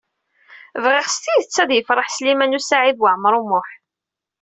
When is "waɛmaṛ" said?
3.01-3.33